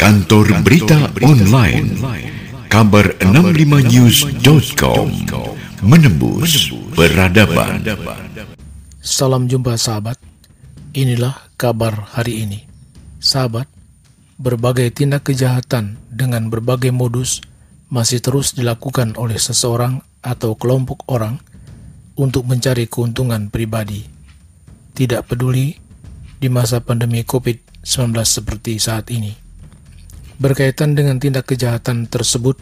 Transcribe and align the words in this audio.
Kantor 0.00 0.64
Berita 0.64 1.12
Online 1.20 1.92
Kabar 2.72 3.20
65news.com 3.20 5.12
Menembus 5.84 6.72
Peradaban 6.96 7.84
Salam 9.04 9.44
jumpa 9.44 9.76
sahabat. 9.76 10.16
Inilah 10.96 11.52
kabar 11.60 12.16
hari 12.16 12.48
ini. 12.48 12.64
Sahabat, 13.20 13.68
berbagai 14.40 14.88
tindak 14.88 15.28
kejahatan 15.28 16.00
dengan 16.08 16.48
berbagai 16.48 16.96
modus 16.96 17.44
masih 17.92 18.24
terus 18.24 18.56
dilakukan 18.56 19.20
oleh 19.20 19.36
seseorang 19.36 20.00
atau 20.24 20.56
kelompok 20.56 21.04
orang 21.12 21.44
untuk 22.16 22.48
mencari 22.48 22.88
keuntungan 22.88 23.52
pribadi. 23.52 24.08
Tidak 24.96 25.28
peduli 25.28 25.76
di 26.40 26.48
masa 26.48 26.80
pandemi 26.80 27.20
COVID-19 27.20 28.16
seperti 28.24 28.80
saat 28.80 29.12
ini. 29.12 29.49
Berkaitan 30.40 30.96
dengan 30.96 31.20
tindak 31.20 31.52
kejahatan 31.52 32.08
tersebut, 32.08 32.56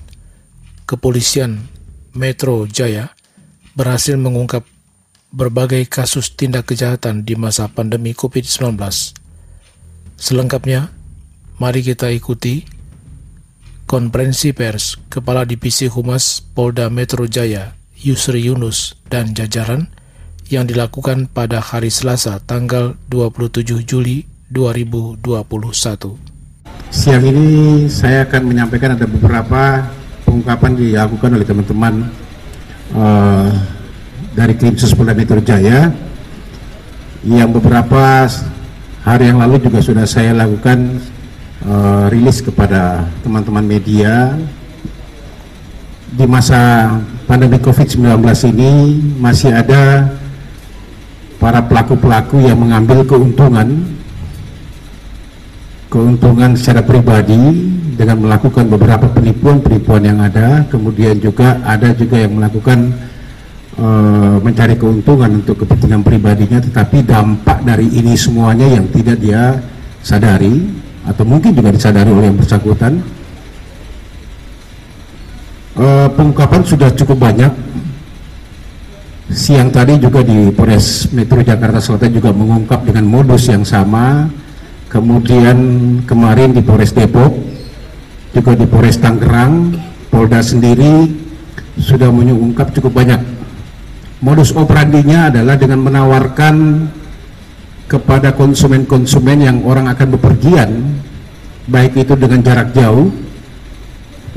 kepolisian 0.83 1.71
Metro 2.11 2.67
Jaya 2.67 3.15
berhasil 3.79 4.19
mengungkap 4.19 4.67
berbagai 5.31 5.87
kasus 5.87 6.35
tindak 6.35 6.75
kejahatan 6.75 7.23
di 7.23 7.39
masa 7.39 7.71
pandemi 7.71 8.19
COVID-19. 8.19 8.75
Selengkapnya, 10.19 10.91
mari 11.63 11.87
kita 11.87 12.11
ikuti 12.11 12.67
konferensi 13.87 14.51
pers 14.51 14.99
Kepala 15.07 15.47
Divisi 15.47 15.87
Humas 15.87 16.43
Polda 16.43 16.91
Metro 16.91 17.31
Jaya 17.31 17.79
Yusri 17.95 18.43
Yunus 18.51 18.99
dan 19.07 19.39
jajaran 19.39 19.87
yang 20.51 20.67
dilakukan 20.67 21.31
pada 21.31 21.63
hari 21.63 21.95
Selasa 21.95 22.43
tanggal 22.43 22.99
27 23.07 23.87
Juli 23.87 24.27
2021. 24.51 26.28
Siang 26.89 27.21
ini 27.21 27.85
saya 27.93 28.25
akan 28.25 28.49
menyampaikan 28.49 28.97
ada 28.97 29.05
beberapa 29.05 29.85
pengungkapan 30.25 30.73
dilakukan 30.73 31.37
oleh 31.37 31.45
teman-teman 31.45 31.95
uh, 32.97 33.53
dari 34.33 34.57
Krimsus 34.57 34.97
Polda 34.97 35.13
Metro 35.13 35.37
Jaya. 35.45 35.93
Yang 37.29 37.61
beberapa 37.61 38.25
hari 39.05 39.29
yang 39.29 39.37
lalu 39.37 39.61
juga 39.61 39.85
sudah 39.85 40.09
saya 40.09 40.33
lakukan 40.33 40.97
uh, 41.69 42.09
rilis 42.09 42.41
kepada 42.41 43.05
teman-teman 43.21 43.69
media. 43.69 44.33
Di 46.09 46.25
masa 46.25 46.89
pandemi 47.29 47.61
COVID-19 47.61 48.17
ini 48.57 48.97
masih 49.21 49.53
ada 49.53 50.09
para 51.37 51.61
pelaku-pelaku 51.61 52.49
yang 52.49 52.57
mengambil 52.57 53.05
keuntungan 53.05 53.98
keuntungan 55.89 56.53
secara 56.53 56.85
pribadi 56.85 57.37
dengan 57.97 58.23
melakukan 58.23 58.69
beberapa 58.69 59.11
penipuan-penipuan 59.11 60.03
yang 60.05 60.21
ada, 60.23 60.63
kemudian 60.69 61.19
juga 61.19 61.59
ada 61.65 61.91
juga 61.97 62.21
yang 62.23 62.39
melakukan 62.39 62.95
uh, 63.81 64.37
mencari 64.39 64.79
keuntungan 64.79 65.43
untuk 65.43 65.65
kepentingan 65.65 66.05
pribadinya, 66.05 66.63
tetapi 66.63 67.03
dampak 67.03 67.65
dari 67.65 67.89
ini 67.91 68.15
semuanya 68.15 68.69
yang 68.69 68.87
tidak 68.95 69.19
dia 69.19 69.59
sadari 70.05 70.71
atau 71.09 71.25
mungkin 71.25 71.57
juga 71.57 71.75
disadari 71.75 72.13
oleh 72.13 72.31
yang 72.31 72.39
bersangkutan. 72.39 73.03
Uh, 75.79 76.07
pengungkapan 76.15 76.63
sudah 76.63 76.91
cukup 76.95 77.19
banyak. 77.19 77.51
Siang 79.29 79.69
tadi 79.69 80.01
juga 80.01 80.25
di 80.25 80.49
Polres 80.57 81.13
Metro 81.13 81.45
Jakarta 81.45 81.79
Selatan 81.85 82.17
juga 82.17 82.33
mengungkap 82.33 82.81
dengan 82.81 83.05
modus 83.05 83.45
yang 83.53 83.61
sama 83.61 84.25
kemudian 84.89 85.59
kemarin 86.09 86.57
di 86.57 86.65
Polres 86.65 86.97
Depok 86.97 87.33
juga 88.33 88.53
di 88.57 88.67
Polres 88.69 89.01
Tangerang 89.01 89.77
Polda 90.09 90.41
sendiri 90.41 91.09
sudah 91.79 92.11
mengungkap 92.11 92.75
cukup 92.75 93.05
banyak. 93.05 93.21
Modus 94.19 94.51
operandinya 94.51 95.31
adalah 95.31 95.55
dengan 95.55 95.79
menawarkan 95.85 96.57
kepada 97.87 98.35
konsumen-konsumen 98.35 99.39
yang 99.39 99.57
orang 99.63 99.87
akan 99.89 100.19
bepergian 100.19 101.01
baik 101.69 101.97
itu 101.97 102.13
dengan 102.17 102.41
jarak 102.45 102.73
jauh 102.77 103.09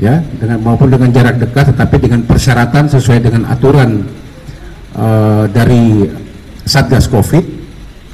ya 0.00 0.24
dengan 0.40 0.60
maupun 0.64 0.88
dengan 0.88 1.12
jarak 1.12 1.36
dekat 1.36 1.72
tetapi 1.72 1.96
dengan 2.00 2.20
persyaratan 2.24 2.88
sesuai 2.88 3.18
dengan 3.20 3.42
aturan 3.48 4.08
uh, 4.96 5.44
dari 5.52 6.08
Satgas 6.64 7.08
Covid 7.08 7.44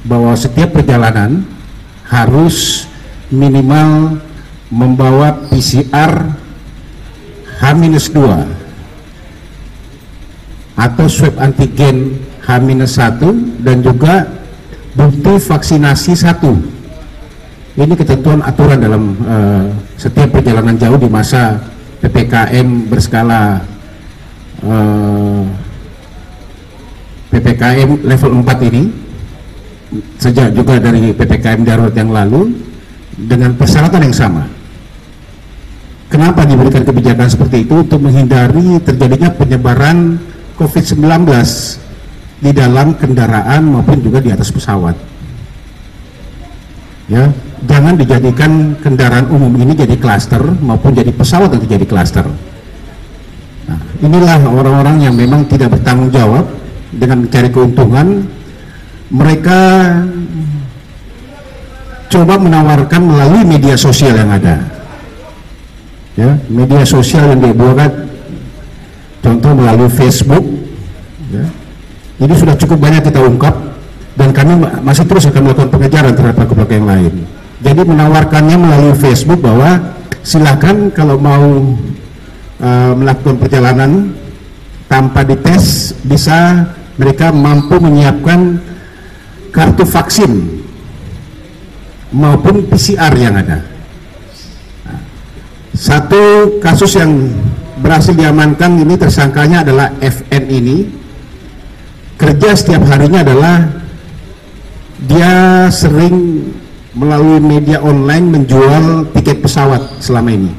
bahwa 0.03 0.35
setiap 0.35 0.75
perjalanan 0.75 1.43
harus 2.09 2.89
minimal 3.29 4.17
membawa 4.73 5.33
PCR 5.49 6.33
H-2 7.61 8.17
atau 10.79 11.05
swab 11.05 11.35
antigen 11.37 12.17
H-1 12.45 13.21
dan 13.61 13.77
juga 13.85 14.25
bukti 14.97 15.33
vaksinasi 15.37 16.13
satu. 16.17 16.57
Ini 17.79 17.93
ketentuan 17.95 18.43
aturan 18.43 18.81
dalam 18.81 19.15
uh, 19.23 19.65
setiap 19.95 20.35
perjalanan 20.35 20.75
jauh 20.75 20.99
di 20.99 21.07
masa 21.07 21.61
PPKM 22.03 22.91
berskala 22.91 23.63
uh, 24.63 24.69
eh, 24.71 25.43
PPKM 27.31 28.03
level 28.03 28.31
4 28.43 28.69
ini 28.71 28.83
sejak 30.21 30.53
juga 30.53 30.77
dari 30.77 31.09
PPKM 31.13 31.65
darurat 31.65 31.95
yang 31.97 32.13
lalu 32.13 32.53
dengan 33.17 33.57
persyaratan 33.57 34.05
yang 34.05 34.15
sama. 34.15 34.43
Kenapa 36.09 36.41
diberikan 36.41 36.81
kebijakan 36.81 37.29
seperti 37.29 37.69
itu 37.69 37.85
untuk 37.85 38.01
menghindari 38.01 38.81
terjadinya 38.81 39.29
penyebaran 39.29 40.17
COVID-19 40.57 41.05
di 42.39 42.51
dalam 42.55 42.97
kendaraan 42.97 43.61
maupun 43.69 43.99
juga 44.01 44.23
di 44.23 44.33
atas 44.33 44.49
pesawat. 44.49 44.95
Ya, 47.09 47.29
jangan 47.65 47.97
dijadikan 47.97 48.77
kendaraan 48.79 49.29
umum 49.33 49.53
ini 49.57 49.73
jadi 49.73 49.97
klaster 49.97 50.41
maupun 50.61 50.93
jadi 50.93 51.09
pesawat 51.13 51.53
yang 51.57 51.65
jadi 51.65 51.85
klaster. 51.85 52.25
Nah, 53.69 53.79
inilah 54.01 54.39
orang-orang 54.49 55.05
yang 55.05 55.13
memang 55.17 55.45
tidak 55.45 55.77
bertanggung 55.77 56.09
jawab 56.09 56.45
dengan 56.89 57.25
mencari 57.25 57.49
keuntungan 57.53 58.25
mereka 59.09 59.59
coba 62.09 62.37
menawarkan 62.41 63.01
melalui 63.05 63.45
media 63.45 63.77
sosial 63.77 64.17
yang 64.17 64.29
ada 64.33 64.65
ya 66.17 66.35
media 66.49 66.81
sosial 66.85 67.37
yang 67.37 67.41
dibuat 67.53 67.91
contoh 69.21 69.51
melalui 69.53 69.89
Facebook 69.93 70.41
ya. 71.29 71.45
ini 72.21 72.33
sudah 72.33 72.57
cukup 72.57 72.77
banyak 72.81 73.05
kita 73.05 73.21
ungkap 73.21 73.55
dan 74.17 74.29
kami 74.33 74.57
masih 74.83 75.05
terus 75.05 75.29
akan 75.29 75.41
melakukan 75.47 75.69
pengejaran 75.69 76.13
terhadap 76.17 76.35
pelaku-pelaku 76.43 76.73
yang 76.75 76.89
lain 76.89 77.13
jadi 77.61 77.81
menawarkannya 77.85 78.57
melalui 78.57 78.95
Facebook 78.97 79.39
bahwa 79.39 79.95
silakan 80.25 80.91
kalau 80.91 81.15
mau 81.15 81.45
uh, 82.59 82.93
melakukan 82.97 83.37
perjalanan 83.39 84.11
tanpa 84.89 85.23
dites 85.23 85.93
bisa 86.03 86.67
mereka 86.99 87.31
mampu 87.31 87.79
menyiapkan 87.79 88.59
kartu 89.49 89.83
vaksin 89.85 90.31
maupun 92.13 92.65
PCR 92.69 93.13
yang 93.17 93.37
ada. 93.37 93.61
Satu 95.73 96.57
kasus 96.59 96.99
yang 96.99 97.31
berhasil 97.79 98.11
diamankan 98.11 98.83
ini 98.83 98.99
tersangkanya 98.99 99.63
adalah 99.63 99.87
FN 100.03 100.43
ini. 100.49 100.77
Kerja 102.19 102.51
setiap 102.51 102.83
harinya 102.83 103.23
adalah 103.23 103.63
dia 105.07 105.65
sering 105.71 106.43
melalui 106.91 107.39
media 107.39 107.79
online 107.79 108.27
menjual 108.27 109.07
tiket 109.15 109.39
pesawat 109.39 110.03
selama 110.03 110.35
ini. 110.35 110.51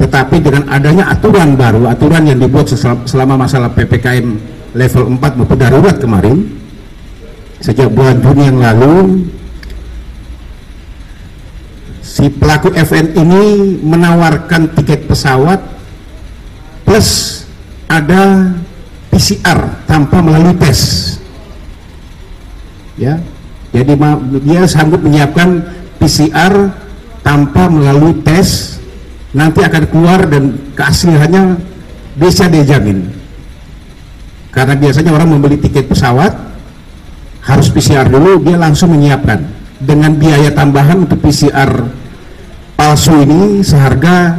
Tetapi 0.00 0.36
dengan 0.40 0.64
adanya 0.72 1.12
aturan 1.12 1.58
baru, 1.58 1.84
aturan 1.92 2.24
yang 2.24 2.40
dibuat 2.40 2.72
selama 3.04 3.44
masalah 3.44 3.68
PPKM 3.76 4.57
level 4.76 5.16
4 5.16 5.38
maupun 5.38 5.58
darurat 5.58 5.96
kemarin. 5.96 6.44
Sejak 7.58 7.90
bulan 7.90 8.22
Juni 8.22 8.42
yang 8.46 8.62
lalu 8.62 9.26
si 11.98 12.30
pelaku 12.30 12.70
FN 12.70 13.18
ini 13.18 13.42
menawarkan 13.82 14.78
tiket 14.78 15.10
pesawat 15.10 15.58
plus 16.86 17.42
ada 17.90 18.54
PCR 19.10 19.58
tanpa 19.90 20.22
melalui 20.22 20.54
tes. 20.54 20.78
Ya 22.94 23.18
jadi 23.74 23.98
dia 24.46 24.62
sanggup 24.70 25.02
menyiapkan 25.02 25.66
PCR 25.98 26.70
tanpa 27.26 27.66
melalui 27.66 28.22
tes. 28.22 28.78
Nanti 29.34 29.60
akan 29.60 29.84
keluar 29.92 30.24
dan 30.24 30.72
keasliannya 30.72 31.60
bisa 32.16 32.48
dijamin 32.48 33.17
karena 34.58 34.74
biasanya 34.74 35.14
orang 35.14 35.38
membeli 35.38 35.54
tiket 35.54 35.86
pesawat 35.86 36.34
harus 37.46 37.70
PCR 37.70 38.10
dulu 38.10 38.42
dia 38.42 38.58
langsung 38.58 38.90
menyiapkan. 38.90 39.38
Dengan 39.78 40.18
biaya 40.18 40.50
tambahan 40.50 41.06
untuk 41.06 41.22
PCR 41.22 41.70
palsu 42.74 43.14
ini 43.22 43.62
seharga 43.62 44.34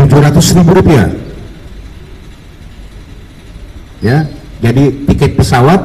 700 0.00 0.56
ribu 0.56 0.72
rupiah. 0.72 1.12
Ya 4.00 4.24
jadi 4.64 5.04
tiket 5.04 5.36
pesawat 5.36 5.84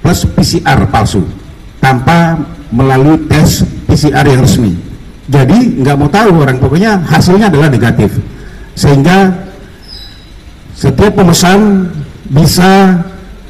plus 0.00 0.24
PCR 0.32 0.88
palsu 0.88 1.28
tanpa 1.76 2.40
melalui 2.72 3.20
tes 3.28 3.68
PCR 3.84 4.24
yang 4.24 4.48
resmi. 4.48 4.72
Jadi 5.28 5.76
nggak 5.84 5.96
mau 6.00 6.08
tahu 6.08 6.40
orang 6.40 6.56
pokoknya 6.56 7.04
hasilnya 7.04 7.52
adalah 7.52 7.68
negatif. 7.68 8.16
Sehingga 8.72 9.28
setiap 10.72 11.12
pemesan 11.12 11.92
bisa 12.32 12.96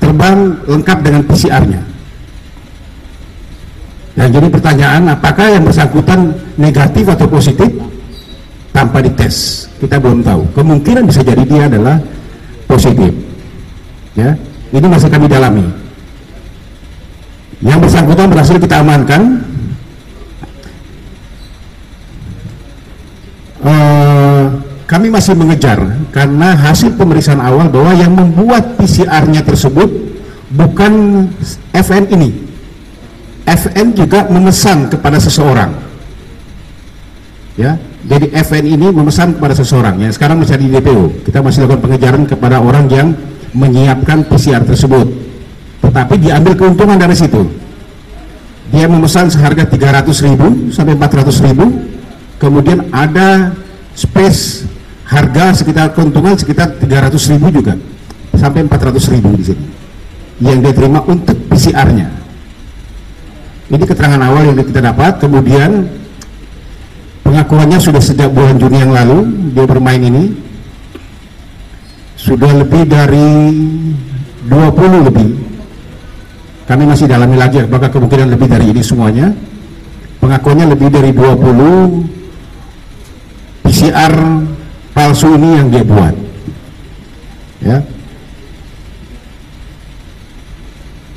terbang 0.03 0.59
lengkap 0.67 0.99
dengan 1.07 1.23
PCR-nya 1.23 1.93
dan 4.13 4.29
jadi 4.29 4.47
pertanyaan 4.53 5.03
apakah 5.09 5.57
yang 5.57 5.65
bersangkutan 5.65 6.37
negatif 6.61 7.09
atau 7.09 7.25
positif 7.25 7.71
tanpa 8.69 9.01
dites? 9.01 9.69
Kita 9.81 9.97
belum 9.97 10.21
tahu. 10.21 10.53
Kemungkinan 10.53 11.09
bisa 11.09 11.25
jadi 11.25 11.43
dia 11.49 11.65
adalah 11.67 11.97
positif. 12.69 13.09
Ya 14.13 14.37
ini 14.73 14.87
masih 14.87 15.09
kami 15.09 15.27
dalami. 15.33 15.65
Yang 17.65 17.89
bersangkutan 17.89 18.29
berhasil 18.29 18.57
kita 18.61 18.85
amankan. 18.85 19.23
Uh, 23.63 24.22
kami 24.93 25.09
masih 25.09 25.33
mengejar 25.33 25.81
karena 26.13 26.53
hasil 26.53 26.93
pemeriksaan 27.01 27.41
awal 27.41 27.73
bahwa 27.73 27.97
yang 27.97 28.13
membuat 28.13 28.77
PCR-nya 28.77 29.41
tersebut 29.41 29.89
bukan 30.53 30.93
FN 31.73 32.13
ini. 32.13 32.29
FN 33.49 33.97
juga 33.97 34.29
memesan 34.29 34.93
kepada 34.93 35.17
seseorang. 35.17 35.73
Ya 37.57 37.81
jadi 38.05 38.37
FN 38.45 38.69
ini 38.69 38.93
memesan 38.93 39.41
kepada 39.41 39.57
seseorang. 39.57 39.97
Yang 39.97 40.21
sekarang 40.21 40.45
masih 40.45 40.61
di 40.61 40.69
DPO 40.69 41.25
kita 41.25 41.41
masih 41.41 41.65
lakukan 41.65 41.81
pengejaran 41.89 42.23
kepada 42.29 42.61
orang 42.61 42.85
yang 42.93 43.17
menyiapkan 43.57 44.29
PCR 44.29 44.61
tersebut. 44.61 45.09
Tetapi 45.81 46.21
diambil 46.21 46.53
keuntungan 46.53 47.01
dari 47.01 47.17
situ. 47.17 47.49
Dia 48.69 48.85
memesan 48.93 49.33
seharga 49.33 49.65
300 49.65 50.05
ribu 50.29 50.69
sampai 50.69 51.01
400 51.01 51.49
ribu. 51.49 51.65
Kemudian 52.37 52.93
ada 52.93 53.57
space 53.97 54.69
harga 55.13 55.61
sekitar 55.61 55.93
keuntungan 55.93 56.41
sekitar 56.41 56.81
300 56.81 57.21
ribu 57.37 57.53
juga. 57.53 57.77
Sampai 58.33 58.65
400 58.65 59.13
ribu 59.13 59.29
di 59.37 59.45
sini. 59.45 59.65
Yang 60.41 60.59
dia 60.65 60.73
terima 60.73 61.05
untuk 61.05 61.37
PCR 61.53 61.93
nya 61.93 62.23
ini 63.73 63.89
keterangan 63.89 64.21
awal 64.21 64.53
yang 64.53 64.61
kita 64.61 64.85
dapat. 64.85 65.17
Kemudian 65.17 65.89
pengakuannya 67.25 67.81
sudah 67.81 68.05
sejak 68.05 68.29
bulan 68.29 68.61
Juni 68.61 68.85
yang 68.85 68.93
lalu 68.93 69.25
dia 69.57 69.65
bermain 69.65 70.05
ini. 70.05 70.37
Sudah 72.21 72.53
lebih 72.53 72.85
dari 72.85 73.33
20 74.47 75.09
lebih. 75.09 75.41
Kami 76.69 76.85
masih 76.87 77.11
dalami 77.11 77.35
lagi 77.41 77.65
apakah 77.65 77.89
kemungkinan 77.89 78.37
lebih 78.37 78.47
dari 78.47 78.71
ini 78.71 78.85
semuanya. 78.85 79.33
Pengakuannya 80.21 80.77
lebih 80.77 80.93
dari 80.93 81.11
20 81.11 83.67
PCR 83.67 84.15
palsu 84.93 85.35
ini 85.37 85.49
yang 85.59 85.69
dia 85.73 85.85
buat. 85.85 86.15
Ya. 87.63 87.79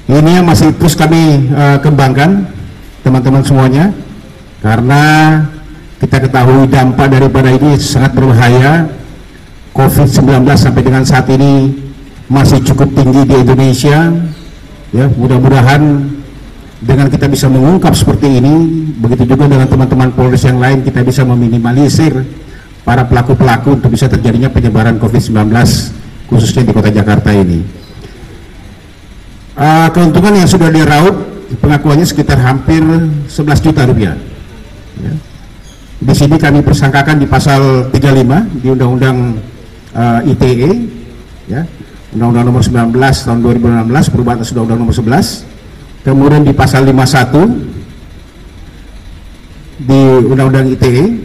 Ini 0.06 0.31
yang 0.42 0.45
masih 0.45 0.69
terus 0.77 0.94
kami 0.94 1.50
uh, 1.51 1.81
kembangkan 1.81 2.45
teman-teman 3.01 3.42
semuanya 3.42 3.89
karena 4.62 5.04
kita 5.98 6.22
ketahui 6.22 6.69
dampak 6.69 7.07
daripada 7.10 7.50
ini 7.54 7.77
sangat 7.77 8.16
berbahaya. 8.16 8.89
COVID-19 9.75 10.48
sampai 10.56 10.81
dengan 10.88 11.04
saat 11.04 11.28
ini 11.28 11.68
masih 12.31 12.63
cukup 12.63 12.95
tinggi 12.95 13.28
di 13.28 13.36
Indonesia. 13.44 14.07
Ya 14.95 15.12
mudah-mudahan 15.12 16.16
dengan 16.80 17.12
kita 17.12 17.28
bisa 17.28 17.51
mengungkap 17.51 17.92
seperti 17.92 18.39
ini 18.39 18.56
begitu 18.95 19.36
juga 19.36 19.51
dengan 19.51 19.68
teman-teman 19.68 20.16
Polres 20.16 20.48
yang 20.48 20.63
lain 20.63 20.80
kita 20.80 21.04
bisa 21.04 21.28
meminimalisir 21.28 22.24
para 22.85 23.03
pelaku-pelaku 23.09 23.81
untuk 23.81 23.89
bisa 23.91 24.05
terjadinya 24.05 24.47
penyebaran 24.47 25.01
COVID-19 25.01 25.49
khususnya 26.29 26.61
di 26.61 26.71
kota 26.71 26.93
Jakarta 26.93 27.33
ini. 27.33 27.65
Uh, 29.57 29.89
keuntungan 29.89 30.37
yang 30.37 30.45
sudah 30.45 30.69
diraup 30.69 31.15
pengakuannya 31.57 32.05
sekitar 32.05 32.37
hampir 32.37 32.85
11 32.85 33.65
juta 33.65 33.89
rupiah. 33.89 34.13
Ya. 34.95 35.11
di 35.99 36.15
sini 36.15 36.39
kami 36.39 36.63
persangkakan 36.63 37.19
di 37.19 37.27
pasal 37.27 37.91
35 37.91 38.63
di 38.63 38.67
Undang-Undang 38.71 39.17
uh, 39.91 40.23
eh, 40.23 40.31
ITE 40.31 40.71
ya. 41.49 41.67
Undang-Undang 42.15 42.45
nomor 42.47 42.63
19 42.63 42.95
tahun 42.95 43.39
2016 43.43 44.13
perubahan 44.13 44.37
atas 44.39 44.55
Undang-Undang 44.55 44.79
nomor 44.87 44.95
11 44.95 45.43
kemudian 46.05 46.45
di 46.45 46.53
pasal 46.53 46.85
51 46.85 47.49
di 49.83 50.01
Undang-Undang 50.29 50.69
ITE 50.77 51.25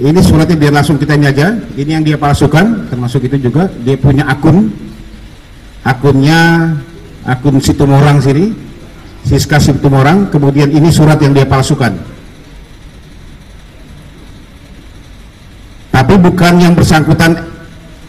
ini 0.00 0.20
suratnya 0.24 0.56
dia 0.56 0.72
langsung 0.72 0.96
kita 0.96 1.12
ini 1.12 1.28
aja. 1.28 1.52
Ini 1.76 2.00
yang 2.00 2.04
dia 2.08 2.16
palsukan 2.16 2.88
termasuk 2.88 3.28
itu 3.28 3.36
juga. 3.36 3.68
Dia 3.84 4.00
punya 4.00 4.24
akun 4.24 4.72
akunnya 5.84 6.74
akun 7.24 7.60
Situmorang 7.60 8.20
sini 8.20 8.70
Siska 9.24 9.60
Situmorang 9.60 10.32
kemudian 10.32 10.72
ini 10.72 10.88
surat 10.88 11.20
yang 11.20 11.36
dia 11.36 11.44
palsukan. 11.44 11.92
Tapi 15.90 16.14
bukan 16.16 16.54
yang 16.56 16.72
bersangkutan 16.72 17.36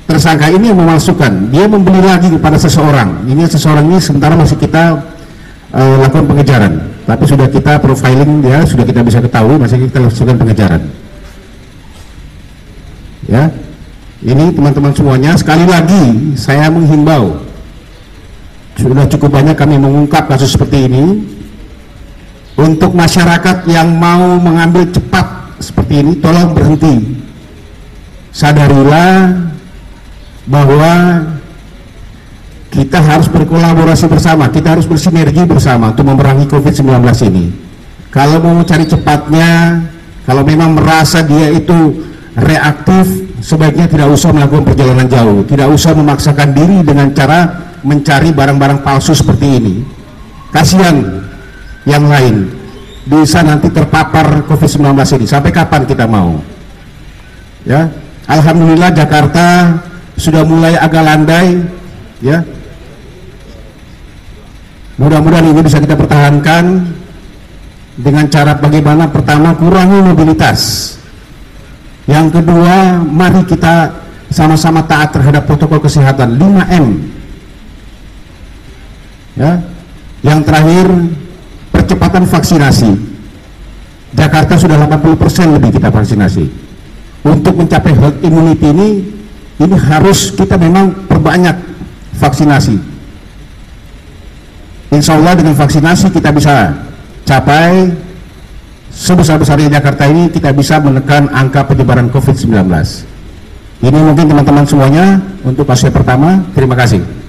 tersangka 0.08 0.48
ini 0.48 0.72
yang 0.72 0.80
memalsukan. 0.80 1.52
Dia 1.52 1.68
membeli 1.68 2.00
lagi 2.00 2.32
kepada 2.32 2.56
seseorang. 2.56 3.28
Ini 3.28 3.44
seseorang 3.52 3.92
ini 3.92 4.00
sementara 4.00 4.40
masih 4.40 4.56
kita 4.56 5.04
uh, 5.76 5.96
lakukan 6.00 6.32
pengejaran. 6.32 6.74
Tapi 7.04 7.24
sudah 7.28 7.52
kita 7.52 7.82
profiling 7.84 8.40
ya 8.46 8.64
sudah 8.64 8.88
kita 8.88 9.04
bisa 9.04 9.20
ketahui 9.20 9.60
masih 9.60 9.84
kita 9.92 10.00
lakukan 10.00 10.38
pengejaran. 10.40 10.82
Ya. 13.28 13.52
Ini 14.22 14.54
teman-teman 14.54 14.94
semuanya 14.94 15.34
sekali 15.34 15.66
lagi 15.66 16.38
saya 16.38 16.70
menghimbau 16.70 17.51
sudah 18.82 19.06
cukup 19.06 19.38
banyak 19.38 19.54
kami 19.54 19.78
mengungkap 19.78 20.26
kasus 20.26 20.58
seperti 20.58 20.90
ini. 20.90 21.06
Untuk 22.58 22.98
masyarakat 22.98 23.64
yang 23.70 23.96
mau 23.96 24.38
mengambil 24.42 24.90
cepat 24.90 25.56
seperti 25.62 26.02
ini 26.02 26.12
tolong 26.20 26.52
berhenti. 26.52 27.22
Sadarilah 28.34 29.38
bahwa 30.50 30.94
kita 32.72 33.00
harus 33.04 33.28
berkolaborasi 33.28 34.08
bersama, 34.08 34.48
kita 34.48 34.76
harus 34.76 34.88
bersinergi 34.88 35.44
bersama 35.44 35.92
untuk 35.92 36.08
memerangi 36.08 36.48
COVID-19 36.48 37.04
ini. 37.28 37.46
Kalau 38.12 38.40
mau 38.44 38.56
mencari 38.60 38.88
cepatnya, 38.88 39.84
kalau 40.28 40.44
memang 40.44 40.76
merasa 40.76 41.24
dia 41.24 41.52
itu 41.52 42.04
reaktif, 42.36 43.08
sebaiknya 43.44 43.88
tidak 43.88 44.08
usah 44.12 44.32
melakukan 44.32 44.64
perjalanan 44.72 45.08
jauh, 45.08 45.44
tidak 45.48 45.68
usah 45.72 45.92
memaksakan 45.96 46.50
diri 46.56 46.80
dengan 46.84 47.12
cara 47.12 47.71
mencari 47.82 48.30
barang-barang 48.34 48.86
palsu 48.86 49.14
seperti 49.14 49.48
ini. 49.62 49.76
Kasihan 50.52 51.26
yang 51.88 52.06
lain, 52.06 52.52
bisa 53.08 53.42
nanti 53.42 53.72
terpapar 53.72 54.46
COVID-19 54.46 54.94
ini. 55.22 55.26
Sampai 55.26 55.52
kapan 55.54 55.88
kita 55.88 56.06
mau? 56.06 56.38
Ya, 57.66 57.90
Alhamdulillah 58.26 58.90
Jakarta 58.94 59.78
sudah 60.18 60.42
mulai 60.42 60.78
agak 60.78 61.04
landai, 61.06 61.62
ya, 62.22 62.42
Mudah-mudahan 65.02 65.50
ini 65.50 65.66
bisa 65.66 65.82
kita 65.82 65.98
pertahankan 65.98 66.86
dengan 67.98 68.26
cara 68.30 68.54
bagaimana 68.54 69.10
pertama 69.10 69.58
kurangi 69.58 69.98
mobilitas. 69.98 70.94
Yang 72.06 72.38
kedua, 72.38 73.02
mari 73.02 73.42
kita 73.50 73.90
sama-sama 74.30 74.86
taat 74.86 75.10
terhadap 75.10 75.50
protokol 75.50 75.82
kesehatan 75.82 76.38
5M. 76.38 76.86
Ya. 79.42 79.58
Yang 80.22 80.40
terakhir, 80.46 80.86
percepatan 81.74 82.24
vaksinasi. 82.30 82.92
Jakarta 84.14 84.54
sudah 84.60 84.78
80% 84.86 85.58
lebih 85.58 85.82
kita 85.82 85.90
vaksinasi. 85.90 86.46
Untuk 87.26 87.58
mencapai 87.58 87.94
herd 87.98 88.18
immunity 88.22 88.70
ini 88.70 88.90
ini 89.62 89.76
harus 89.78 90.30
kita 90.34 90.58
memang 90.58 90.94
perbanyak 91.10 91.58
vaksinasi. 92.18 92.78
Insya 94.92 95.16
Allah 95.16 95.34
dengan 95.38 95.56
vaksinasi 95.56 96.12
kita 96.12 96.34
bisa 96.36 96.76
capai 97.24 97.88
sebesar-besarnya 98.92 99.80
Jakarta 99.80 100.04
ini 100.10 100.28
kita 100.28 100.52
bisa 100.52 100.82
menekan 100.84 101.32
angka 101.32 101.64
penyebaran 101.64 102.12
COVID-19. 102.12 102.52
Ini 103.82 104.00
mungkin 104.02 104.26
teman-teman 104.30 104.66
semuanya 104.68 105.18
untuk 105.42 105.66
fase 105.66 105.90
pertama. 105.90 106.44
Terima 106.54 106.76
kasih. 106.76 107.21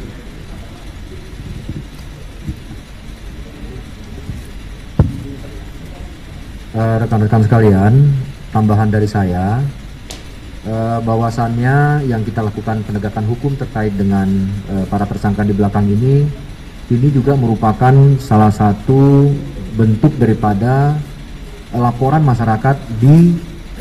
Rekan-rekan 6.73 7.41
uh, 7.41 7.47
sekalian, 7.47 7.93
tambahan 8.49 8.89
dari 8.89 9.05
saya, 9.05 9.61
uh, 10.65 10.99
bahwasannya 11.05 12.09
yang 12.09 12.25
kita 12.25 12.41
lakukan 12.41 12.81
penegakan 12.89 13.29
hukum 13.29 13.53
terkait 13.61 13.93
dengan 13.93 14.29
uh, 14.73 14.85
para 14.89 15.05
tersangka 15.05 15.45
di 15.45 15.53
belakang 15.53 15.85
ini, 15.85 16.25
ini 16.89 17.09
juga 17.13 17.37
merupakan 17.37 17.93
salah 18.21 18.53
satu 18.53 19.29
bentuk 19.77 20.17
daripada 20.17 20.97
laporan 21.73 22.21
masyarakat 22.21 22.77
di 23.01 23.37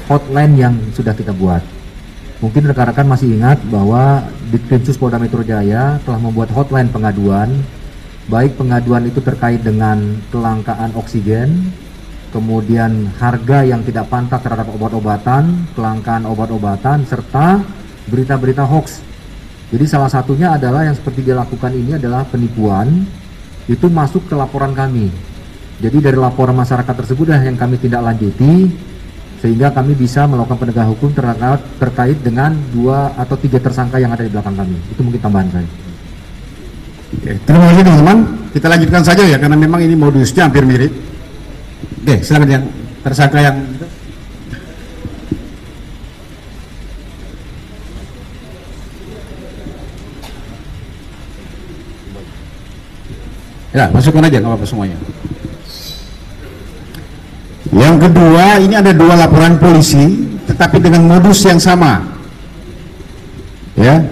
hotline 0.07 0.53
yang 0.55 0.75
sudah 0.95 1.11
kita 1.15 1.35
buat. 1.35 1.63
Mungkin 2.39 2.65
rekan-rekan 2.73 3.05
masih 3.05 3.37
ingat 3.37 3.61
bahwa 3.69 4.25
Ditkrimsus 4.49 4.97
Polda 4.97 5.21
Metro 5.21 5.45
Jaya 5.45 6.01
telah 6.03 6.19
membuat 6.19 6.49
hotline 6.51 6.89
pengaduan, 6.89 7.53
baik 8.27 8.57
pengaduan 8.57 9.05
itu 9.07 9.21
terkait 9.21 9.61
dengan 9.61 10.19
kelangkaan 10.33 10.91
oksigen, 10.97 11.69
kemudian 12.31 13.11
harga 13.19 13.67
yang 13.67 13.83
tidak 13.83 14.07
pantas 14.07 14.39
terhadap 14.39 14.71
obat-obatan, 14.71 15.67
kelangkaan 15.75 16.23
obat-obatan, 16.25 17.03
serta 17.03 17.59
berita-berita 18.07 18.63
hoax. 18.63 19.03
Jadi 19.71 19.85
salah 19.87 20.11
satunya 20.11 20.55
adalah 20.55 20.83
yang 20.83 20.95
seperti 20.95 21.23
dilakukan 21.27 21.71
ini 21.71 21.95
adalah 21.95 22.27
penipuan, 22.27 23.07
itu 23.67 23.87
masuk 23.87 24.27
ke 24.27 24.35
laporan 24.35 24.75
kami. 24.75 25.11
Jadi 25.79 25.97
dari 25.99 26.17
laporan 26.19 26.55
masyarakat 26.55 26.91
tersebut 26.91 27.31
yang 27.31 27.55
kami 27.59 27.79
tidak 27.79 28.03
lanjuti, 28.03 28.67
sehingga 29.41 29.73
kami 29.73 29.97
bisa 29.97 30.27
melakukan 30.29 30.59
penegakan 30.61 30.91
hukum 30.93 31.09
terkait, 31.11 31.61
terkait 31.81 32.17
dengan 32.21 32.53
dua 32.71 33.11
atau 33.17 33.35
tiga 33.39 33.57
tersangka 33.57 33.97
yang 33.97 34.13
ada 34.13 34.21
di 34.21 34.31
belakang 34.31 34.55
kami. 34.55 34.77
Itu 34.93 35.01
mungkin 35.01 35.19
tambahan 35.19 35.49
saya. 35.51 35.69
Oke, 37.11 37.31
terima 37.43 37.65
kasih 37.71 37.83
teman-teman. 37.83 38.17
Kita 38.55 38.67
lanjutkan 38.71 39.03
saja 39.03 39.23
ya, 39.27 39.37
karena 39.39 39.57
memang 39.59 39.83
ini 39.83 39.95
modusnya 39.99 40.47
hampir 40.47 40.63
mirip. 40.63 41.10
Oke, 42.11 42.27
silakan 42.27 42.49
yang 42.51 42.65
tersangka 43.07 43.39
yang 43.39 43.55
Ya, 53.71 53.87
masukkan 53.95 54.27
aja 54.27 54.43
nggak 54.43 54.51
apa-apa 54.51 54.67
semuanya. 54.67 54.99
Yang 57.71 57.95
kedua, 58.03 58.59
ini 58.59 58.75
ada 58.75 58.91
dua 58.91 59.15
laporan 59.15 59.55
polisi, 59.55 60.27
tetapi 60.51 60.83
dengan 60.83 61.07
modus 61.07 61.47
yang 61.47 61.63
sama. 61.63 62.03
Ya. 63.79 64.03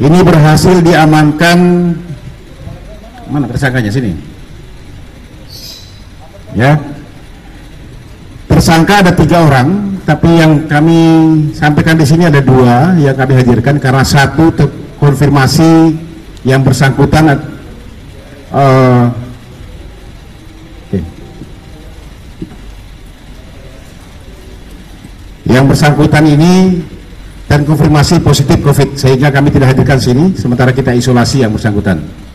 Ini 0.00 0.24
berhasil 0.24 0.80
diamankan 0.80 1.58
mana 3.28 3.44
tersangkanya 3.52 3.92
sini? 3.92 4.35
Ya 6.56 6.80
tersangka 8.48 9.04
ada 9.04 9.12
tiga 9.12 9.44
orang 9.44 10.00
tapi 10.08 10.40
yang 10.40 10.64
kami 10.64 10.98
sampaikan 11.52 12.00
di 12.00 12.06
sini 12.08 12.24
ada 12.24 12.40
dua 12.40 12.96
yang 12.96 13.12
kami 13.12 13.36
hadirkan 13.36 13.76
karena 13.76 14.00
satu 14.00 14.48
konfirmasi 14.96 15.92
yang 16.48 16.64
bersangkutan 16.64 17.36
uh, 18.54 19.12
yang 25.46 25.64
bersangkutan 25.70 26.24
ini 26.26 26.82
dan 27.46 27.62
konfirmasi 27.62 28.18
positif 28.18 28.58
COVID 28.58 28.98
sehingga 28.98 29.30
kami 29.30 29.54
tidak 29.54 29.74
hadirkan 29.74 29.98
sini 30.02 30.34
sementara 30.34 30.74
kita 30.74 30.90
isolasi 30.90 31.46
yang 31.46 31.54
bersangkutan. 31.54 32.25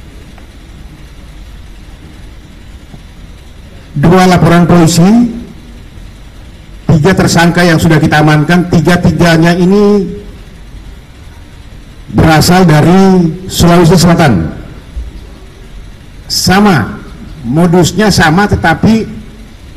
Dua 4.11 4.27
laporan 4.27 4.67
polisi. 4.67 5.39
Tiga 6.91 7.15
tersangka 7.15 7.63
yang 7.63 7.79
sudah 7.79 7.95
kita 7.95 8.19
amankan. 8.19 8.67
Tiga-tiganya 8.67 9.55
ini 9.55 10.03
berasal 12.11 12.67
dari 12.67 13.31
Sulawesi 13.47 13.95
Selatan. 13.95 14.51
Sama. 16.27 16.99
Modusnya 17.41 18.13
sama 18.13 18.45
tetapi 18.45 19.07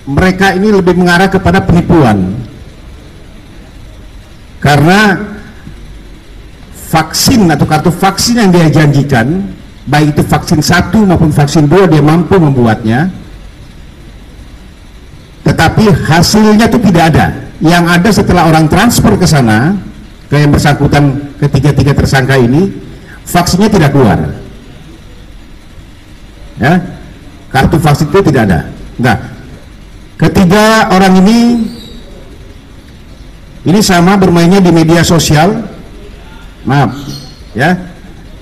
mereka 0.04 0.52
ini 0.52 0.68
lebih 0.68 0.98
mengarah 0.98 1.30
kepada 1.30 1.64
penipuan. 1.64 2.36
Karena 4.60 5.16
vaksin 6.92 7.48
atau 7.48 7.64
kartu 7.64 7.88
vaksin 7.88 8.36
yang 8.38 8.50
dia 8.52 8.68
janjikan 8.68 9.48
baik 9.84 10.16
itu 10.16 10.22
vaksin 10.24 10.62
satu 10.62 11.02
maupun 11.02 11.34
vaksin 11.34 11.66
dua 11.66 11.90
dia 11.90 12.00
mampu 12.00 12.38
membuatnya 12.38 13.10
tetapi 15.84 16.08
hasilnya 16.08 16.66
itu 16.68 16.78
tidak 16.90 17.04
ada. 17.12 17.26
Yang 17.60 17.84
ada 17.88 18.08
setelah 18.12 18.42
orang 18.48 18.66
transfer 18.68 19.12
ke 19.16 19.26
sana 19.28 19.76
ke 20.28 20.36
yang 20.40 20.52
bersangkutan 20.52 21.32
ketiga-tiga 21.36 21.92
tersangka 21.92 22.36
ini 22.40 22.72
vaksinnya 23.28 23.68
tidak 23.68 23.92
keluar. 23.92 24.18
Ya? 26.60 26.80
Kartu 27.52 27.76
vaksin 27.78 28.08
itu 28.10 28.20
tidak 28.32 28.42
ada. 28.50 28.60
Nah 29.00 29.16
ketiga 30.16 30.88
orang 30.92 31.20
ini 31.24 31.38
ini 33.64 33.80
sama 33.80 34.16
bermainnya 34.16 34.60
di 34.60 34.72
media 34.72 35.00
sosial. 35.04 35.68
Maaf. 36.64 36.96
Ya? 37.52 37.76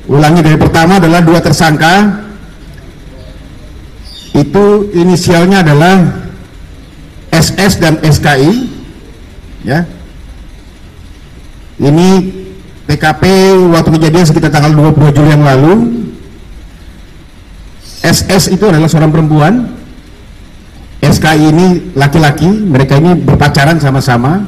Ulangi 0.07 0.43
dari 0.43 0.59
pertama 0.59 0.99
adalah 0.99 1.23
dua 1.23 1.39
tersangka. 1.43 2.23
Itu 4.33 4.89
inisialnya 4.97 5.61
adalah 5.61 6.22
SS 7.43 7.83
dan 7.83 7.99
SKI 7.99 8.71
ya. 9.67 9.83
Ini 11.83 12.09
TKP 12.87 13.23
waktu 13.75 13.91
kejadian 13.99 14.27
sekitar 14.31 14.55
tanggal 14.55 14.71
20 14.95 15.11
Juli 15.11 15.31
yang 15.35 15.43
lalu. 15.43 15.73
SS 18.03 18.55
itu 18.55 18.63
adalah 18.63 18.87
seorang 18.87 19.11
perempuan. 19.11 19.75
SKI 21.03 21.51
ini 21.51 21.67
laki-laki 21.99 22.47
mereka 22.47 23.03
ini 23.03 23.19
berpacaran 23.19 23.83
sama-sama. 23.83 24.47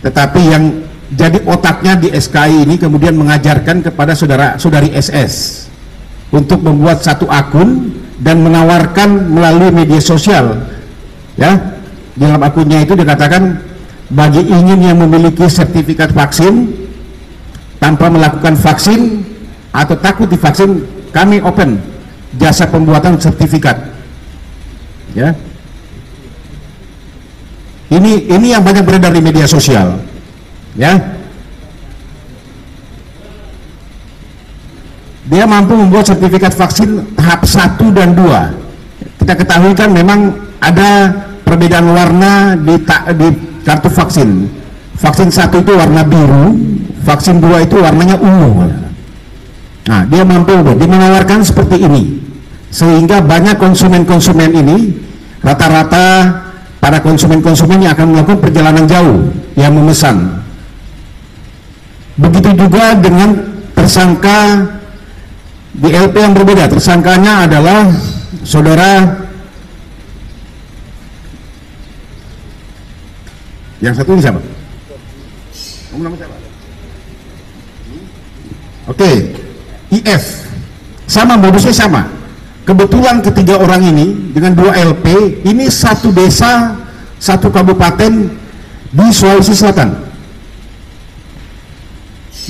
Tetapi 0.00 0.40
yang 0.40 0.64
jadi 1.12 1.44
otaknya 1.44 2.00
di 2.00 2.08
SKI 2.16 2.64
ini 2.64 2.80
kemudian 2.80 3.12
mengajarkan 3.12 3.84
kepada 3.84 4.16
saudara 4.16 4.56
saudari 4.56 4.88
SS 4.96 5.68
untuk 6.32 6.64
membuat 6.64 7.04
satu 7.04 7.28
akun 7.28 7.92
dan 8.18 8.40
menawarkan 8.40 9.28
melalui 9.28 9.70
media 9.70 10.00
sosial 10.00 10.64
ya 11.36 11.75
dalam 12.16 12.40
akunnya 12.40 12.82
itu 12.82 12.96
dikatakan 12.96 13.60
bagi 14.12 14.42
ingin 14.44 14.80
yang 14.80 14.98
memiliki 15.00 15.44
sertifikat 15.46 16.12
vaksin 16.16 16.72
tanpa 17.78 18.08
melakukan 18.08 18.56
vaksin 18.56 19.22
atau 19.70 19.94
takut 20.00 20.26
divaksin 20.26 20.82
kami 21.12 21.44
open 21.44 21.80
jasa 22.40 22.64
pembuatan 22.68 23.20
sertifikat. 23.20 23.76
Ya. 25.12 25.36
Ini 27.86 28.26
ini 28.32 28.50
yang 28.50 28.66
banyak 28.66 28.82
beredar 28.82 29.12
di 29.14 29.22
media 29.22 29.46
sosial. 29.46 30.00
Ya. 30.74 30.96
Dia 35.26 35.44
mampu 35.44 35.74
membuat 35.74 36.06
sertifikat 36.06 36.54
vaksin 36.54 37.02
tahap 37.18 37.42
1 37.42 37.82
dan 37.90 38.14
2 38.14 38.66
kita 39.26 39.42
ketahui 39.42 39.74
kan 39.74 39.90
memang 39.90 40.38
ada 40.62 41.10
perbedaan 41.46 41.86
warna 41.94 42.58
di, 42.58 42.74
ta, 42.82 43.06
di 43.14 43.30
kartu 43.62 43.86
vaksin. 43.86 44.50
Vaksin 44.98 45.30
satu 45.30 45.62
itu 45.62 45.70
warna 45.78 46.02
biru 46.02 46.58
vaksin 47.06 47.38
dua 47.38 47.62
itu 47.62 47.78
warnanya 47.78 48.18
ungu. 48.18 48.66
Nah 49.86 50.02
dia 50.10 50.26
mampu 50.26 50.58
dia 50.74 50.88
menawarkan 50.90 51.46
seperti 51.46 51.86
ini. 51.86 52.18
Sehingga 52.74 53.22
banyak 53.22 53.62
konsumen-konsumen 53.62 54.50
ini 54.50 54.76
rata-rata 55.40 56.34
para 56.82 56.98
konsumen-konsumen 56.98 57.86
yang 57.86 57.94
akan 57.94 58.12
melakukan 58.12 58.42
perjalanan 58.42 58.84
jauh 58.90 59.30
yang 59.54 59.70
memesan. 59.70 60.42
Begitu 62.18 62.50
juga 62.58 62.98
dengan 62.98 63.38
tersangka 63.72 64.66
di 65.76 65.88
LP 65.94 66.14
yang 66.18 66.34
berbeda. 66.34 66.66
Tersangkanya 66.66 67.46
adalah 67.46 67.86
saudara 68.42 69.24
Yang 73.86 74.02
satu 74.02 74.10
ini 74.18 74.22
siapa? 74.26 74.40
Oke, 78.90 79.10
IF 79.94 80.24
sama 81.06 81.38
modusnya 81.38 81.70
sama. 81.70 82.02
Kebetulan 82.66 83.22
ketiga 83.22 83.62
orang 83.62 83.86
ini 83.94 84.34
dengan 84.34 84.58
dua 84.58 84.74
LP 84.74 85.38
ini 85.46 85.70
satu 85.70 86.10
desa 86.10 86.74
satu 87.22 87.46
kabupaten 87.46 88.26
di 88.90 89.06
Sulawesi 89.14 89.54
Selatan. 89.54 89.94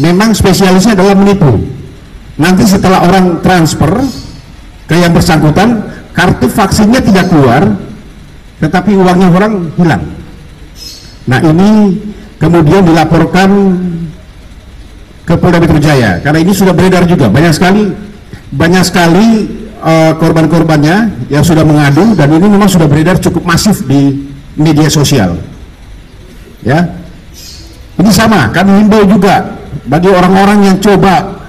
Memang 0.01 0.33
spesialisnya 0.33 0.97
adalah 0.97 1.13
menipu. 1.13 1.53
Nanti 2.41 2.65
setelah 2.65 3.05
orang 3.05 3.45
transfer 3.45 3.93
ke 4.89 4.97
yang 4.97 5.13
bersangkutan, 5.13 5.85
kartu 6.17 6.49
vaksinnya 6.49 7.01
tidak 7.01 7.29
keluar, 7.29 7.77
tetapi 8.61 8.93
uangnya 8.97 9.29
orang 9.33 9.53
hilang. 9.77 10.16
Nah 11.27 11.43
ini 11.43 11.99
kemudian 12.39 12.87
dilaporkan 12.87 13.51
ke 15.27 15.35
Polda 15.35 15.59
Metro 15.59 15.83
Jaya. 15.83 16.23
Karena 16.23 16.39
ini 16.39 16.55
sudah 16.55 16.71
beredar 16.71 17.03
juga. 17.05 17.27
Banyak 17.27 17.53
sekali 17.53 17.91
banyak 18.55 18.85
sekali 18.87 19.27
uh, 19.83 20.15
korban-korbannya 20.23 21.27
yang 21.27 21.43
sudah 21.43 21.67
mengadu 21.67 22.15
dan 22.15 22.31
ini 22.31 22.47
memang 22.47 22.71
sudah 22.71 22.87
beredar 22.87 23.19
cukup 23.19 23.43
masif 23.43 23.83
di 23.91 24.31
media 24.55 24.87
sosial. 24.87 25.35
Ya. 26.63 26.87
Ini 27.97 28.11
sama 28.13 28.55
kami 28.55 28.87
himbau 28.87 29.03
juga 29.09 29.57
bagi 29.89 30.07
orang-orang 30.13 30.69
yang 30.73 30.77
coba 30.79 31.43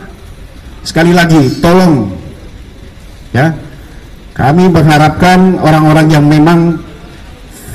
sekali 0.81 1.13
lagi 1.13 1.61
tolong. 1.61 2.09
Ya. 3.29 3.53
Kami 4.33 4.69
mengharapkan 4.69 5.57
orang-orang 5.61 6.13
yang 6.13 6.25
memang 6.25 6.77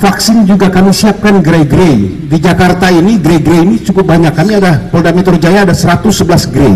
vaksin 0.03 0.43
juga 0.43 0.67
kami 0.67 0.91
siapkan 0.91 1.39
grey-grey 1.39 2.27
di 2.27 2.37
Jakarta 2.43 2.91
ini 2.91 3.23
grey-grey 3.23 3.63
ini 3.63 3.79
cukup 3.79 4.11
banyak. 4.11 4.35
Kami 4.35 4.59
ada 4.59 4.83
Polda 4.91 5.15
Metro 5.15 5.39
Jaya 5.39 5.63
ada 5.63 5.71
111 5.71 6.27
grey. 6.51 6.75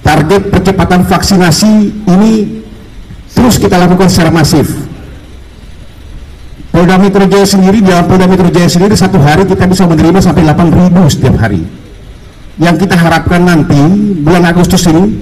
Target 0.00 0.42
percepatan 0.48 1.04
vaksinasi 1.04 1.72
ini 2.08 2.64
terus 3.36 3.60
kita 3.60 3.76
lakukan 3.76 4.08
secara 4.08 4.32
masif. 4.32 4.72
Polda 6.72 6.96
Metro 6.96 7.28
Jaya 7.28 7.44
sendiri 7.44 7.84
dalam 7.84 8.08
Polda 8.08 8.24
Metro 8.24 8.48
Jaya 8.48 8.72
sendiri 8.72 8.96
satu 8.96 9.20
hari 9.20 9.44
kita 9.44 9.68
bisa 9.68 9.84
menerima 9.84 10.24
sampai 10.24 10.48
8.000 10.48 11.12
setiap 11.12 11.36
hari. 11.44 11.60
Yang 12.56 12.88
kita 12.88 12.96
harapkan 12.96 13.44
nanti 13.44 13.76
bulan 14.24 14.48
Agustus 14.48 14.86
ini 14.88 15.12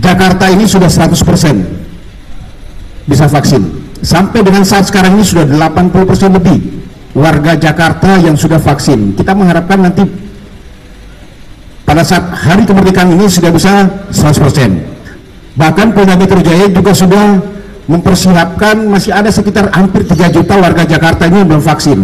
Jakarta 0.00 0.48
ini 0.48 0.64
sudah 0.64 0.88
100% 0.88 1.83
bisa 3.04 3.28
vaksin. 3.28 3.62
Sampai 4.04 4.44
dengan 4.44 4.64
saat 4.68 4.88
sekarang 4.88 5.16
ini 5.16 5.24
sudah 5.24 5.48
80% 5.48 6.36
lebih 6.36 6.84
warga 7.16 7.56
Jakarta 7.56 8.20
yang 8.20 8.36
sudah 8.36 8.60
vaksin. 8.60 9.16
Kita 9.16 9.32
mengharapkan 9.32 9.80
nanti 9.80 10.04
pada 11.88 12.04
saat 12.04 12.28
hari 12.32 12.68
kemerdekaan 12.68 13.16
ini 13.16 13.24
sudah 13.30 13.48
bisa 13.48 13.88
100%. 14.12 15.56
Bahkan 15.56 15.86
Polda 15.94 16.18
Metro 16.18 16.42
Jaya 16.42 16.66
juga 16.68 16.92
sudah 16.92 17.38
mempersiapkan 17.86 18.88
masih 18.88 19.14
ada 19.14 19.30
sekitar 19.30 19.70
hampir 19.72 20.02
3 20.04 20.34
juta 20.34 20.58
warga 20.58 20.84
Jakarta 20.84 21.30
ini 21.30 21.44
yang 21.44 21.48
belum 21.56 21.64
vaksin. 21.64 21.98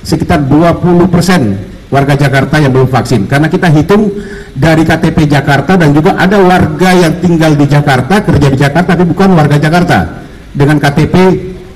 Sekitar 0.00 0.44
20% 0.44 1.92
warga 1.92 2.14
Jakarta 2.18 2.58
yang 2.58 2.72
belum 2.74 2.88
vaksin. 2.90 3.30
Karena 3.30 3.46
kita 3.46 3.70
hitung 3.72 4.12
dari 4.52 4.82
KTP 4.82 5.24
Jakarta 5.24 5.78
dan 5.78 5.94
juga 5.94 6.18
ada 6.18 6.36
warga 6.36 6.90
yang 6.92 7.16
tinggal 7.22 7.54
di 7.54 7.64
Jakarta, 7.64 8.20
kerja 8.24 8.48
di 8.50 8.58
Jakarta 8.58 8.98
tapi 8.98 9.06
bukan 9.06 9.30
warga 9.38 9.56
Jakarta 9.60 10.20
dengan 10.54 10.76
KTP 10.78 11.14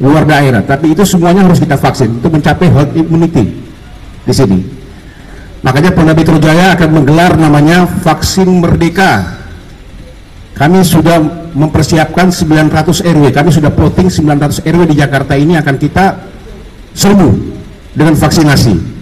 luar 0.02 0.26
daerah. 0.26 0.62
Tapi 0.62 0.94
itu 0.94 1.06
semuanya 1.06 1.46
harus 1.46 1.62
kita 1.62 1.78
vaksin. 1.78 2.18
Untuk 2.18 2.34
mencapai 2.34 2.66
herd 2.70 2.90
immunity 2.98 3.54
di 4.24 4.34
sini. 4.34 4.58
Makanya 5.64 5.96
Polda 5.96 6.12
Metro 6.12 6.36
Jaya 6.36 6.76
akan 6.76 6.88
menggelar 6.92 7.40
namanya 7.40 7.88
vaksin 7.88 8.60
merdeka. 8.60 9.40
Kami 10.54 10.84
sudah 10.86 11.18
mempersiapkan 11.54 12.30
900 12.30 13.02
RW 13.02 13.24
kami 13.34 13.50
sudah 13.50 13.70
plotting 13.74 14.06
900 14.06 14.62
RW 14.62 14.82
di 14.90 14.96
Jakarta 14.98 15.34
ini 15.34 15.58
akan 15.58 15.74
kita 15.78 16.18
serbu 16.94 17.28
dengan 17.94 18.14
vaksinasi. 18.14 18.94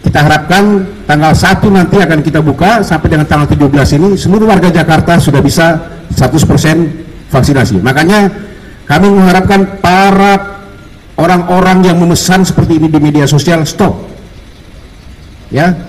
Kita 0.00 0.18
harapkan 0.26 0.84
tanggal 1.06 1.32
1 1.34 1.64
nanti 1.70 1.96
akan 1.98 2.18
kita 2.22 2.40
buka 2.42 2.82
sampai 2.82 3.08
dengan 3.10 3.26
tanggal 3.26 3.46
17 3.46 3.98
ini. 3.98 4.08
Seluruh 4.18 4.46
warga 4.46 4.68
Jakarta 4.70 5.18
sudah 5.18 5.42
bisa 5.42 5.80
100% 6.12 7.30
vaksinasi. 7.30 7.78
Makanya 7.78 8.49
kami 8.90 9.06
mengharapkan 9.06 9.78
para 9.78 10.58
orang-orang 11.14 11.86
yang 11.86 11.96
memesan 12.02 12.42
seperti 12.42 12.82
ini 12.82 12.90
di 12.90 12.98
media 12.98 13.22
sosial 13.30 13.62
stop. 13.62 13.94
Ya. 15.54 15.86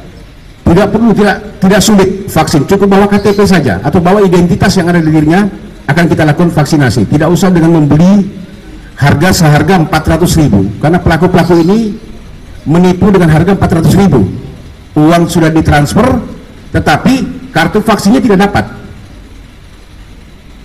Tidak 0.62 0.88
perlu 0.88 1.12
tidak 1.12 1.60
tidak 1.60 1.82
sulit 1.84 2.10
vaksin, 2.32 2.64
cukup 2.64 2.96
bawa 2.96 3.10
KTP 3.10 3.44
saja 3.44 3.82
atau 3.84 4.00
bawa 4.00 4.24
identitas 4.24 4.72
yang 4.78 4.88
ada 4.88 5.04
di 5.04 5.10
dirinya 5.12 5.44
akan 5.90 6.06
kita 6.08 6.24
lakukan 6.24 6.54
vaksinasi. 6.54 7.10
Tidak 7.10 7.28
usah 7.28 7.52
dengan 7.52 7.76
membeli 7.76 8.24
harga 9.02 9.34
seharga 9.34 9.82
400 9.82 10.42
ribu 10.46 10.70
karena 10.78 11.02
pelaku-pelaku 11.02 11.58
ini 11.66 11.98
menipu 12.70 13.10
dengan 13.10 13.34
harga 13.34 13.58
400 13.58 13.98
ribu 13.98 14.22
uang 14.94 15.26
sudah 15.26 15.50
ditransfer 15.50 16.06
tetapi 16.70 17.50
kartu 17.50 17.82
vaksinnya 17.82 18.22
tidak 18.22 18.46
dapat 18.46 18.66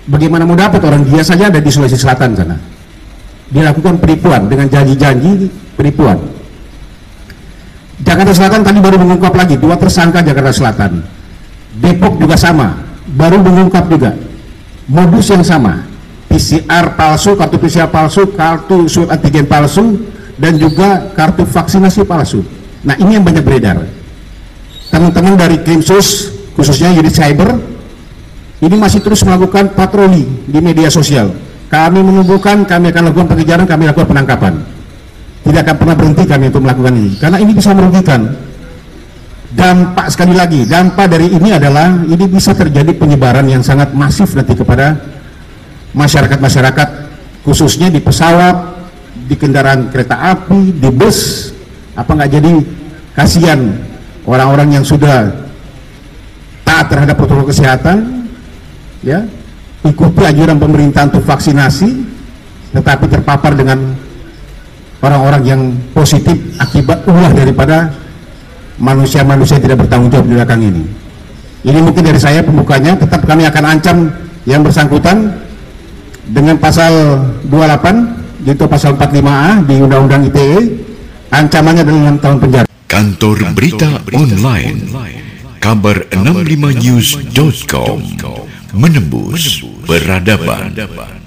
Bagaimana 0.07 0.47
mau 0.47 0.55
dapat 0.55 0.79
orang 0.87 1.03
dia 1.03 1.27
saja 1.27 1.51
ada 1.51 1.59
di 1.59 1.67
Sulawesi 1.67 1.99
Selatan 1.99 2.39
sana. 2.39 2.57
Dilakukan 3.51 3.99
penipuan 3.99 4.47
dengan 4.47 4.71
janji-janji 4.71 5.51
penipuan. 5.75 6.19
Jakarta 8.07 8.31
Selatan 8.31 8.63
tadi 8.63 8.79
baru 8.79 9.03
mengungkap 9.03 9.35
lagi 9.35 9.59
dua 9.59 9.75
tersangka 9.75 10.23
Jakarta 10.23 10.55
Selatan. 10.55 11.03
Depok 11.83 12.23
juga 12.23 12.39
sama, 12.39 12.87
baru 13.19 13.43
mengungkap 13.43 13.91
juga 13.91 14.15
modus 14.87 15.27
yang 15.31 15.43
sama. 15.43 15.83
PCR 16.27 16.95
palsu, 16.99 17.35
kartu 17.35 17.57
PCR 17.59 17.91
palsu, 17.91 18.31
kartu 18.35 18.87
swab 18.91 19.15
antigen 19.15 19.47
palsu, 19.47 20.07
dan 20.37 20.59
juga 20.59 21.11
kartu 21.15 21.47
vaksinasi 21.47 22.07
palsu. 22.07 22.45
Nah 22.87 22.95
ini 22.99 23.19
yang 23.19 23.25
banyak 23.25 23.43
beredar. 23.43 23.83
Teman-teman 24.91 25.35
dari 25.35 25.63
Krimsus, 25.65 26.31
khususnya 26.55 26.93
unit 26.95 27.15
cyber, 27.15 27.57
ini 28.65 28.77
masih 28.81 29.05
terus 29.05 29.21
melakukan 29.21 29.77
patroli 29.77 30.25
di 30.49 30.59
media 30.65 30.89
sosial. 30.89 31.29
Kami 31.67 31.99
menumbuhkan, 32.01 32.63
kami 32.65 32.95
akan 32.95 33.11
lakukan 33.11 33.29
pengejaran, 33.37 33.67
kami 33.69 33.91
lakukan 33.91 34.09
penangkapan. 34.09 34.55
Tidak 35.45 35.61
akan 35.63 35.77
pernah 35.77 35.95
berhenti 35.99 36.25
kami 36.25 36.45
untuk 36.49 36.63
melakukan 36.65 36.95
ini, 36.95 37.13
karena 37.21 37.39
ini 37.43 37.53
bisa 37.53 37.71
merugikan. 37.75 38.21
Dampak 39.57 40.13
sekali 40.13 40.35
lagi, 40.37 40.69
dampak 40.69 41.07
dari 41.11 41.33
ini 41.33 41.55
adalah 41.55 41.89
ini 42.05 42.25
bisa 42.29 42.53
terjadi 42.53 42.93
penyebaran 42.93 43.47
yang 43.49 43.65
sangat 43.65 43.95
masif 43.97 44.37
nanti 44.37 44.53
kepada 44.53 45.01
masyarakat-masyarakat, 45.97 46.89
khususnya 47.47 47.89
di 47.89 48.01
pesawat, 48.01 48.57
di 49.27 49.35
kendaraan 49.35 49.89
kereta 49.89 50.33
api, 50.35 50.77
di 50.77 50.91
bus, 50.93 51.51
apa 51.97 52.11
nggak 52.13 52.31
jadi 52.31 52.53
kasihan 53.17 53.61
orang-orang 54.29 54.77
yang 54.81 54.85
sudah 54.85 55.33
taat 56.67 56.87
terhadap 56.93 57.17
protokol 57.17 57.49
kesehatan 57.49 58.16
ya 59.07 59.23
ikuti 59.87 60.27
anjuran 60.27 60.59
pemerintah 60.59 61.07
untuk 61.07 61.23
vaksinasi 61.23 61.87
tetapi 62.75 63.07
terpapar 63.07 63.55
dengan 63.55 63.95
orang-orang 64.99 65.47
yang 65.47 65.71
positif 65.95 66.35
akibat 66.59 67.07
ulah 67.07 67.31
daripada 67.31 67.95
manusia-manusia 68.83 69.63
tidak 69.63 69.87
bertanggung 69.87 70.11
jawab 70.11 70.27
di 70.27 70.35
belakang 70.35 70.59
ini. 70.61 70.83
Ini 71.67 71.83
mungkin 71.83 72.05
dari 72.05 72.21
saya 72.21 72.43
pembukanya 72.43 72.99
tetap 72.99 73.25
kami 73.25 73.47
akan 73.47 73.65
ancam 73.65 74.11
yang 74.45 74.63
bersangkutan 74.67 75.33
dengan 76.27 76.59
pasal 76.59 77.23
28 77.49 78.47
yaitu 78.47 78.67
pasal 78.67 78.97
45A 78.99 79.67
di 79.67 79.75
Undang-Undang 79.81 80.27
ITE 80.31 80.59
ancamannya 81.31 81.85
dengan 81.87 82.19
tahun 82.19 82.41
penjara. 82.43 82.67
Kantor 82.87 83.39
Berita 83.55 84.01
Online. 84.15 84.79
Kabar65news.com 85.59 88.56
menembus, 88.77 89.65
menembus 89.65 89.89
peradaban. 89.89 90.71
peradaban. 90.77 91.26